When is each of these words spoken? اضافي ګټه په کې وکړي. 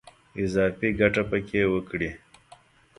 اضافي 0.43 0.89
ګټه 0.99 1.23
په 1.29 1.37
کې 1.47 1.61
وکړي. 1.73 2.09